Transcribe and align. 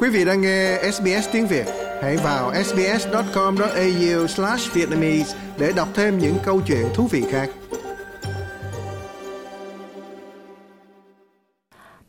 Quý 0.00 0.08
vị 0.08 0.24
đang 0.24 0.40
nghe 0.40 0.78
SBS 0.92 1.28
tiếng 1.32 1.46
Việt, 1.46 1.66
hãy 2.02 2.16
vào 2.16 2.52
sbs.com.au/vietnamese 2.64 5.36
để 5.58 5.72
đọc 5.76 5.88
thêm 5.94 6.18
những 6.18 6.34
câu 6.44 6.60
chuyện 6.66 6.86
thú 6.94 7.06
vị 7.06 7.24
khác. 7.30 7.50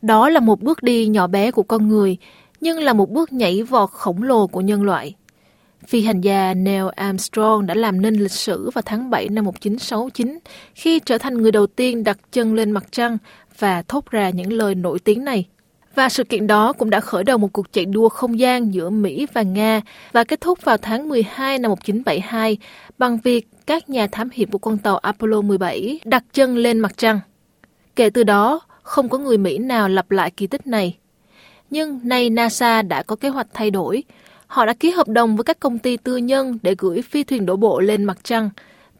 Đó 0.02 0.28
là 0.28 0.40
một 0.40 0.60
bước 0.60 0.82
đi 0.82 1.06
nhỏ 1.06 1.26
bé 1.26 1.50
của 1.50 1.62
con 1.62 1.88
người, 1.88 2.16
nhưng 2.60 2.78
là 2.78 2.92
một 2.92 3.10
bước 3.10 3.32
nhảy 3.32 3.62
vọt 3.62 3.90
khổng 3.90 4.22
lồ 4.22 4.46
của 4.46 4.60
nhân 4.60 4.82
loại. 4.82 5.14
Phi 5.86 6.02
hành 6.02 6.20
gia 6.20 6.54
Neil 6.54 6.84
Armstrong 6.96 7.66
đã 7.66 7.74
làm 7.74 8.00
nên 8.00 8.14
lịch 8.14 8.32
sử 8.32 8.70
vào 8.74 8.82
tháng 8.86 9.10
7 9.10 9.28
năm 9.28 9.44
1969 9.44 10.38
khi 10.74 11.00
trở 11.00 11.18
thành 11.18 11.34
người 11.34 11.52
đầu 11.52 11.66
tiên 11.66 12.04
đặt 12.04 12.18
chân 12.32 12.54
lên 12.54 12.70
mặt 12.70 12.84
trăng 12.90 13.18
và 13.58 13.82
thốt 13.82 14.10
ra 14.10 14.30
những 14.30 14.52
lời 14.52 14.74
nổi 14.74 14.98
tiếng 14.98 15.24
này. 15.24 15.46
Và 15.94 16.08
sự 16.08 16.24
kiện 16.24 16.46
đó 16.46 16.72
cũng 16.72 16.90
đã 16.90 17.00
khởi 17.00 17.24
đầu 17.24 17.38
một 17.38 17.52
cuộc 17.52 17.72
chạy 17.72 17.84
đua 17.84 18.08
không 18.08 18.38
gian 18.38 18.74
giữa 18.74 18.90
Mỹ 18.90 19.26
và 19.32 19.42
Nga 19.42 19.80
và 20.12 20.24
kết 20.24 20.40
thúc 20.40 20.64
vào 20.64 20.76
tháng 20.76 21.08
12 21.08 21.58
năm 21.58 21.70
1972 21.70 22.58
bằng 22.98 23.18
việc 23.24 23.48
các 23.66 23.90
nhà 23.90 24.06
thám 24.06 24.28
hiểm 24.32 24.50
của 24.50 24.58
con 24.58 24.78
tàu 24.78 24.98
Apollo 24.98 25.40
17 25.40 26.00
đặt 26.04 26.24
chân 26.32 26.56
lên 26.56 26.78
mặt 26.78 26.92
trăng. 26.96 27.20
Kể 27.96 28.10
từ 28.10 28.24
đó, 28.24 28.60
không 28.82 29.08
có 29.08 29.18
người 29.18 29.38
Mỹ 29.38 29.58
nào 29.58 29.88
lặp 29.88 30.10
lại 30.10 30.30
kỳ 30.30 30.46
tích 30.46 30.66
này. 30.66 30.96
Nhưng 31.70 32.00
nay 32.04 32.30
NASA 32.30 32.82
đã 32.82 33.02
có 33.02 33.16
kế 33.16 33.28
hoạch 33.28 33.46
thay 33.54 33.70
đổi. 33.70 34.04
Họ 34.46 34.66
đã 34.66 34.72
ký 34.72 34.90
hợp 34.90 35.08
đồng 35.08 35.36
với 35.36 35.44
các 35.44 35.60
công 35.60 35.78
ty 35.78 35.96
tư 35.96 36.16
nhân 36.16 36.58
để 36.62 36.74
gửi 36.78 37.02
phi 37.02 37.24
thuyền 37.24 37.46
đổ 37.46 37.56
bộ 37.56 37.80
lên 37.80 38.04
mặt 38.04 38.18
trăng, 38.22 38.50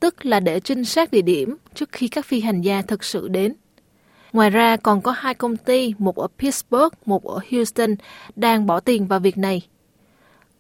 tức 0.01 0.27
là 0.27 0.41
để 0.41 0.61
trinh 0.61 0.85
sát 0.85 1.11
địa 1.11 1.23
điểm 1.23 1.57
trước 1.75 1.93
khi 1.93 2.09
các 2.09 2.27
phi 2.27 2.41
hành 2.41 2.61
gia 2.61 2.83
thực 2.83 3.05
sự 3.05 3.29
đến. 3.29 3.55
Ngoài 4.33 4.51
ra 4.51 4.77
còn 4.77 5.01
có 5.01 5.13
hai 5.13 5.35
công 5.35 5.57
ty, 5.57 5.95
một 5.99 6.17
ở 6.17 6.29
Pittsburgh, 6.39 6.95
một 7.07 7.25
ở 7.25 7.41
Houston, 7.51 7.95
đang 8.37 8.67
bỏ 8.67 8.81
tiền 8.81 9.07
vào 9.07 9.21
việc 9.21 9.39
này. 9.39 9.63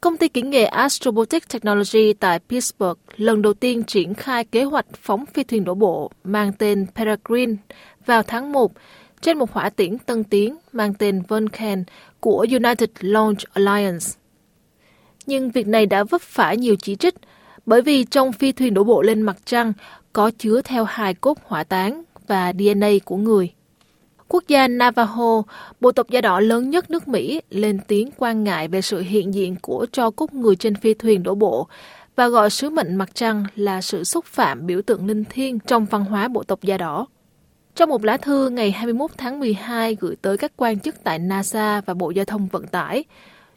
Công 0.00 0.16
ty 0.16 0.28
kỹ 0.28 0.42
nghệ 0.42 0.64
Astrobotic 0.64 1.48
Technology 1.48 2.12
tại 2.12 2.38
Pittsburgh 2.38 2.98
lần 3.16 3.42
đầu 3.42 3.54
tiên 3.54 3.84
triển 3.84 4.14
khai 4.14 4.44
kế 4.44 4.64
hoạch 4.64 4.86
phóng 5.02 5.26
phi 5.26 5.44
thuyền 5.44 5.64
đổ 5.64 5.74
bộ 5.74 6.10
mang 6.24 6.52
tên 6.52 6.86
Peregrine 6.94 7.56
vào 8.06 8.22
tháng 8.22 8.52
1 8.52 8.72
trên 9.20 9.38
một 9.38 9.52
hỏa 9.52 9.70
tiễn 9.70 9.98
tân 9.98 10.24
tiến 10.24 10.56
mang 10.72 10.94
tên 10.94 11.22
Vulcan 11.28 11.84
của 12.20 12.46
United 12.50 12.90
Launch 13.00 13.38
Alliance. 13.52 14.06
Nhưng 15.26 15.50
việc 15.50 15.66
này 15.66 15.86
đã 15.86 16.04
vấp 16.04 16.22
phải 16.22 16.56
nhiều 16.56 16.76
chỉ 16.82 16.96
trích 16.96 17.14
bởi 17.66 17.82
vì 17.82 18.04
trong 18.04 18.32
phi 18.32 18.52
thuyền 18.52 18.74
đổ 18.74 18.84
bộ 18.84 19.02
lên 19.02 19.22
mặt 19.22 19.36
trăng 19.44 19.72
có 20.12 20.30
chứa 20.38 20.60
theo 20.64 20.84
hài 20.84 21.14
cốt 21.14 21.38
hỏa 21.44 21.64
táng 21.64 22.02
và 22.26 22.52
DNA 22.58 22.90
của 23.04 23.16
người. 23.16 23.52
Quốc 24.32 24.44
gia 24.48 24.68
Navajo, 24.68 25.42
bộ 25.80 25.92
tộc 25.92 26.10
da 26.10 26.20
đỏ 26.20 26.40
lớn 26.40 26.70
nhất 26.70 26.90
nước 26.90 27.08
Mỹ, 27.08 27.40
lên 27.50 27.78
tiếng 27.86 28.10
quan 28.16 28.44
ngại 28.44 28.68
về 28.68 28.82
sự 28.82 29.00
hiện 29.00 29.34
diện 29.34 29.56
của 29.62 29.86
cho 29.92 30.10
cốt 30.10 30.32
người 30.32 30.56
trên 30.56 30.74
phi 30.74 30.94
thuyền 30.94 31.22
đổ 31.22 31.34
bộ 31.34 31.68
và 32.16 32.28
gọi 32.28 32.50
sứ 32.50 32.70
mệnh 32.70 32.96
mặt 32.96 33.10
trăng 33.14 33.44
là 33.56 33.80
sự 33.80 34.04
xúc 34.04 34.24
phạm 34.24 34.66
biểu 34.66 34.82
tượng 34.82 35.06
linh 35.06 35.24
thiêng 35.24 35.58
trong 35.58 35.84
văn 35.84 36.04
hóa 36.04 36.28
bộ 36.28 36.42
tộc 36.42 36.62
da 36.62 36.78
đỏ. 36.78 37.06
Trong 37.74 37.88
một 37.88 38.04
lá 38.04 38.16
thư 38.16 38.48
ngày 38.48 38.70
21 38.70 39.10
tháng 39.16 39.40
12 39.40 39.96
gửi 40.00 40.16
tới 40.22 40.36
các 40.36 40.52
quan 40.56 40.80
chức 40.80 40.94
tại 41.04 41.18
NASA 41.18 41.80
và 41.86 41.94
Bộ 41.94 42.10
Giao 42.10 42.24
thông 42.24 42.46
Vận 42.46 42.66
tải, 42.66 43.04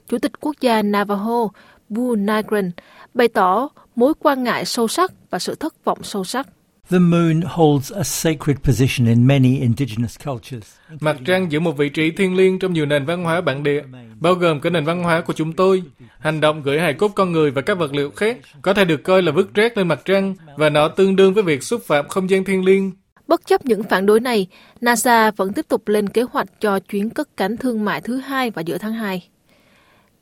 Chủ 0.08 0.18
tịch 0.18 0.32
quốc 0.40 0.56
gia 0.62 0.82
Navajo, 0.82 1.50
Bull 1.90 2.22
Nigren, 2.22 2.72
bày 3.14 3.28
tỏ 3.28 3.70
mối 3.96 4.14
quan 4.20 4.44
ngại 4.44 4.66
sâu 4.66 4.88
sắc 4.88 5.12
và 5.30 5.40
sự 5.40 5.56
thất 5.56 5.86
vọng 5.86 6.04
sâu 6.04 6.24
sắc. 6.24 6.48
The 6.90 7.00
moon 7.00 7.42
holds 7.42 7.94
a 7.94 8.04
sacred 8.04 8.58
position 8.64 9.08
in 9.08 9.28
many 9.28 9.60
indigenous 9.60 10.18
cultures. 10.26 10.76
Mặt 11.00 11.18
trăng 11.26 11.52
giữ 11.52 11.60
một 11.60 11.78
vị 11.78 11.90
trí 11.90 12.12
thiêng 12.12 12.36
liêng 12.36 12.60
trong 12.60 12.74
nhiều 12.74 12.86
nền 12.86 13.06
văn 13.06 13.24
hóa 13.24 13.42
bản 13.42 13.64
địa, 13.64 13.84
bao 14.20 14.34
gồm 14.34 14.62
cả 14.62 14.70
nền 14.70 14.86
văn 14.86 15.04
hóa 15.04 15.22
của 15.22 15.34
chúng 15.34 15.54
tôi. 15.54 15.84
Hành 16.20 16.42
động 16.42 16.62
gửi 16.62 16.80
hài 16.80 16.94
cốt 16.94 17.08
con 17.16 17.32
người 17.32 17.52
và 17.52 17.62
các 17.62 17.78
vật 17.78 17.94
liệu 17.94 18.12
khác 18.12 18.38
có 18.62 18.74
thể 18.74 18.86
được 18.86 19.04
coi 19.04 19.22
là 19.22 19.32
vứt 19.32 19.54
rác 19.54 19.78
lên 19.78 19.88
mặt 19.88 20.02
trăng 20.06 20.36
và 20.58 20.70
nó 20.70 20.88
tương 20.88 21.16
đương 21.16 21.34
với 21.34 21.44
việc 21.44 21.64
xúc 21.64 21.82
phạm 21.86 22.08
không 22.08 22.30
gian 22.30 22.44
thiêng 22.44 22.66
liêng. 22.66 22.92
Bất 23.28 23.46
chấp 23.46 23.66
những 23.66 23.84
phản 23.84 24.06
đối 24.06 24.20
này, 24.20 24.48
NASA 24.82 25.32
vẫn 25.32 25.54
tiếp 25.54 25.66
tục 25.68 25.88
lên 25.88 26.10
kế 26.10 26.22
hoạch 26.22 26.48
cho 26.60 26.80
chuyến 26.80 27.10
cất 27.10 27.38
cánh 27.38 27.58
thương 27.58 27.86
mại 27.86 28.02
thứ 28.02 28.18
hai 28.18 28.52
vào 28.52 28.64
giữa 28.64 28.78
tháng 28.78 28.94
2. 28.94 29.30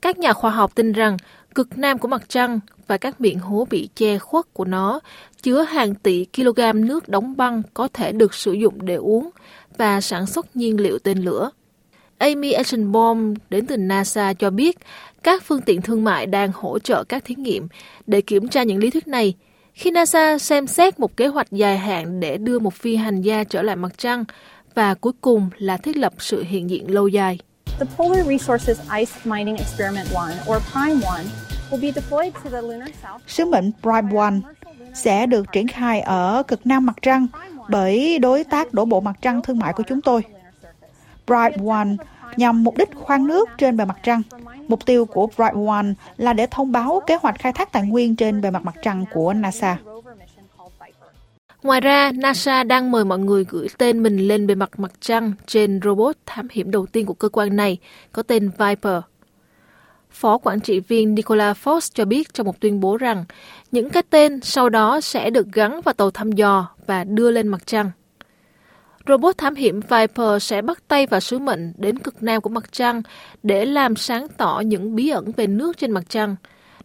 Các 0.02 0.18
nhà 0.18 0.32
khoa 0.32 0.50
học 0.50 0.74
tin 0.74 0.92
rằng 0.92 1.16
cực 1.54 1.78
nam 1.78 1.98
của 1.98 2.08
mặt 2.08 2.22
trăng 2.28 2.60
và 2.86 2.96
các 2.96 3.20
miệng 3.20 3.38
hố 3.38 3.66
bị 3.70 3.88
che 3.94 4.18
khuất 4.18 4.54
của 4.54 4.64
nó 4.64 5.00
chứa 5.42 5.62
hàng 5.62 5.94
tỷ 5.94 6.26
kg 6.36 6.60
nước 6.74 7.08
đóng 7.08 7.36
băng 7.36 7.62
có 7.74 7.88
thể 7.92 8.12
được 8.12 8.34
sử 8.34 8.52
dụng 8.52 8.86
để 8.86 8.94
uống 8.94 9.30
và 9.78 10.00
sản 10.00 10.26
xuất 10.26 10.56
nhiên 10.56 10.80
liệu 10.80 10.98
tên 10.98 11.18
lửa. 11.18 11.50
Amy 12.18 12.52
Eichenbaum 12.52 13.34
đến 13.50 13.66
từ 13.66 13.76
NASA 13.76 14.32
cho 14.34 14.50
biết 14.50 14.78
các 15.22 15.42
phương 15.42 15.60
tiện 15.60 15.82
thương 15.82 16.04
mại 16.04 16.26
đang 16.26 16.50
hỗ 16.54 16.78
trợ 16.78 17.04
các 17.04 17.24
thí 17.24 17.34
nghiệm 17.34 17.68
để 18.06 18.20
kiểm 18.20 18.48
tra 18.48 18.62
những 18.62 18.78
lý 18.78 18.90
thuyết 18.90 19.08
này 19.08 19.34
khi 19.74 19.90
NASA 19.90 20.38
xem 20.38 20.66
xét 20.66 21.00
một 21.00 21.16
kế 21.16 21.26
hoạch 21.26 21.50
dài 21.50 21.78
hạn 21.78 22.20
để 22.20 22.36
đưa 22.36 22.58
một 22.58 22.74
phi 22.74 22.96
hành 22.96 23.22
gia 23.22 23.44
trở 23.44 23.62
lại 23.62 23.76
mặt 23.76 23.92
trăng 23.98 24.24
và 24.74 24.94
cuối 24.94 25.12
cùng 25.20 25.50
là 25.58 25.76
thiết 25.76 25.96
lập 25.96 26.12
sự 26.18 26.42
hiện 26.42 26.70
diện 26.70 26.90
lâu 26.90 27.08
dài. 27.08 27.38
The 27.78 27.86
Polar 27.96 28.26
Resources 28.26 28.80
Ice 29.00 29.12
Mining 29.24 29.56
Experiment 29.56 30.08
1, 30.12 30.30
or 30.46 30.58
Prime 30.72 31.00
1, 31.00 31.20
will 31.70 31.80
be 31.80 31.92
deployed 31.92 32.34
to 32.44 32.50
the 32.50 32.60
lunar 32.62 32.88
south. 33.02 33.22
Sứ 33.26 33.44
mệnh 33.44 33.70
Prime 33.82 34.12
1 34.12 34.32
sẽ 34.94 35.26
được 35.26 35.52
triển 35.52 35.68
khai 35.68 36.00
ở 36.00 36.42
cực 36.48 36.66
nam 36.66 36.86
mặt 36.86 36.96
trăng 37.02 37.26
bởi 37.68 38.18
đối 38.18 38.44
tác 38.44 38.74
đổ 38.74 38.84
bộ 38.84 39.00
mặt 39.00 39.16
trăng 39.20 39.42
thương 39.42 39.58
mại 39.58 39.72
của 39.72 39.82
chúng 39.88 40.02
tôi. 40.02 40.22
Bright 41.26 41.68
One 41.68 41.88
nhằm 42.36 42.64
mục 42.64 42.76
đích 42.76 42.88
khoan 42.94 43.26
nước 43.26 43.48
trên 43.58 43.76
bề 43.76 43.84
mặt 43.84 43.98
trăng. 44.02 44.22
Mục 44.68 44.86
tiêu 44.86 45.04
của 45.04 45.26
Bright 45.36 45.68
One 45.68 45.86
là 46.16 46.32
để 46.32 46.46
thông 46.50 46.72
báo 46.72 47.00
kế 47.06 47.16
hoạch 47.22 47.38
khai 47.38 47.52
thác 47.52 47.72
tài 47.72 47.82
nguyên 47.82 48.16
trên 48.16 48.40
bề 48.40 48.50
mặt 48.50 48.64
mặt 48.64 48.74
trăng 48.82 49.04
của 49.12 49.32
NASA. 49.32 49.78
Ngoài 51.62 51.80
ra, 51.80 52.12
NASA 52.14 52.64
đang 52.64 52.90
mời 52.90 53.04
mọi 53.04 53.18
người 53.18 53.44
gửi 53.48 53.68
tên 53.78 54.02
mình 54.02 54.28
lên 54.28 54.46
bề 54.46 54.54
mặt 54.54 54.80
mặt 54.80 54.92
trăng 55.00 55.32
trên 55.46 55.80
robot 55.84 56.16
thám 56.26 56.48
hiểm 56.50 56.70
đầu 56.70 56.86
tiên 56.86 57.06
của 57.06 57.14
cơ 57.14 57.28
quan 57.28 57.56
này, 57.56 57.78
có 58.12 58.22
tên 58.22 58.50
Viper. 58.58 59.02
Phó 60.10 60.38
quản 60.38 60.60
trị 60.60 60.80
viên 60.80 61.14
Nicola 61.14 61.52
Fox 61.52 61.80
cho 61.94 62.04
biết 62.04 62.34
trong 62.34 62.46
một 62.46 62.60
tuyên 62.60 62.80
bố 62.80 62.96
rằng 62.96 63.24
những 63.72 63.90
cái 63.90 64.02
tên 64.10 64.40
sau 64.40 64.68
đó 64.68 65.00
sẽ 65.00 65.30
được 65.30 65.46
gắn 65.52 65.80
vào 65.80 65.92
tàu 65.92 66.10
thăm 66.10 66.32
dò 66.32 66.68
và 66.86 67.04
đưa 67.04 67.30
lên 67.30 67.48
mặt 67.48 67.66
trăng. 67.66 67.90
Robot 69.08 69.38
thám 69.38 69.54
hiểm 69.54 69.80
Viper 69.80 70.42
sẽ 70.42 70.62
bắt 70.62 70.82
tay 70.88 71.06
vào 71.06 71.20
sứ 71.20 71.38
mệnh 71.38 71.72
đến 71.76 71.98
cực 71.98 72.22
nam 72.22 72.40
của 72.40 72.50
mặt 72.50 72.72
trăng 72.72 73.02
để 73.42 73.64
làm 73.64 73.96
sáng 73.96 74.26
tỏ 74.36 74.62
những 74.66 74.94
bí 74.94 75.08
ẩn 75.08 75.32
về 75.36 75.46
nước 75.46 75.78
trên 75.78 75.90
mặt 75.90 76.04
trăng, 76.08 76.36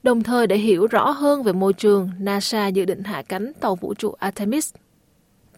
đồng 0.08 0.24
thời 0.24 0.48
để 0.48 0.58
hiểu 0.58 0.88
rõ 0.88 1.10
hơn 1.10 1.44
về 1.44 1.54
môi 1.54 1.74
trường, 1.74 2.10
NASA 2.20 2.68
dự 2.68 2.86
định 2.86 3.04
hạ 3.04 3.22
cánh 3.22 3.52
tàu 3.60 3.76
vũ 3.76 3.94
trụ 3.94 4.12
Artemis. 4.20 4.74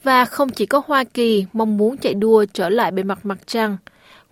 Và 0.04 0.26
không 0.26 0.50
chỉ 0.50 0.66
có 0.66 0.82
Hoa 0.86 1.04
Kỳ 1.04 1.46
mong 1.54 1.78
muốn 1.78 1.98
chạy 1.98 2.14
đua 2.14 2.46
trở 2.54 2.70
lại 2.70 2.92
bề 2.92 3.04
mặt 3.04 3.26
mặt 3.26 3.38
trăng, 3.46 3.78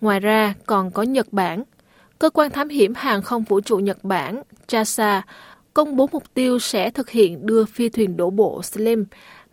ngoài 0.00 0.20
ra 0.20 0.54
còn 0.66 0.90
có 0.90 1.02
Nhật 1.02 1.32
Bản. 1.32 1.64
Cơ 2.18 2.30
quan 2.30 2.50
thám 2.50 2.68
hiểm 2.68 2.94
hàng 2.94 3.22
không 3.22 3.42
vũ 3.42 3.60
trụ 3.60 3.78
Nhật 3.78 4.04
Bản, 4.04 4.42
JAXA, 4.68 5.20
công 5.74 5.96
bố 5.96 6.08
mục 6.12 6.24
tiêu 6.34 6.58
sẽ 6.58 6.90
thực 6.90 7.10
hiện 7.10 7.46
đưa 7.46 7.64
phi 7.64 7.88
thuyền 7.88 8.16
đổ 8.16 8.30
bộ 8.30 8.62
Slim 8.62 9.04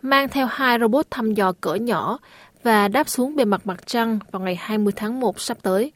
mang 0.01 0.29
theo 0.29 0.45
hai 0.45 0.79
robot 0.79 1.05
thăm 1.11 1.33
dò 1.33 1.51
cỡ 1.61 1.75
nhỏ 1.75 2.19
và 2.63 2.87
đáp 2.87 3.09
xuống 3.09 3.35
bề 3.35 3.45
mặt 3.45 3.67
mặt 3.67 3.87
trăng 3.87 4.19
vào 4.31 4.41
ngày 4.41 4.55
20 4.55 4.93
tháng 4.95 5.19
1 5.19 5.41
sắp 5.41 5.57
tới. 5.61 5.91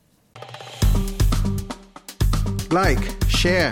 Like, 2.71 3.01
share, 3.29 3.71